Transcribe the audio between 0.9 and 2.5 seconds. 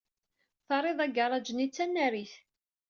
agaṛaj-nni d tanarit.